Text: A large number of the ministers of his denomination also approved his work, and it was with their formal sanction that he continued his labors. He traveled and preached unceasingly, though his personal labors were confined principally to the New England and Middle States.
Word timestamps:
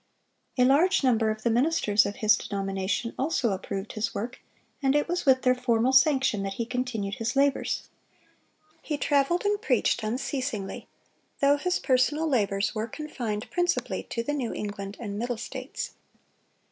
A 0.57 0.65
large 0.65 1.03
number 1.03 1.29
of 1.29 1.43
the 1.43 1.51
ministers 1.51 2.07
of 2.07 2.15
his 2.15 2.35
denomination 2.35 3.13
also 3.19 3.51
approved 3.51 3.93
his 3.93 4.15
work, 4.15 4.39
and 4.81 4.95
it 4.95 5.07
was 5.07 5.27
with 5.27 5.43
their 5.43 5.53
formal 5.53 5.93
sanction 5.93 6.41
that 6.41 6.55
he 6.55 6.65
continued 6.65 7.13
his 7.17 7.35
labors. 7.35 7.87
He 8.81 8.97
traveled 8.97 9.45
and 9.45 9.61
preached 9.61 10.01
unceasingly, 10.01 10.87
though 11.39 11.57
his 11.57 11.77
personal 11.77 12.27
labors 12.27 12.73
were 12.73 12.87
confined 12.87 13.51
principally 13.51 14.01
to 14.09 14.23
the 14.23 14.33
New 14.33 14.51
England 14.55 14.97
and 14.99 15.19
Middle 15.19 15.37
States. 15.37 15.91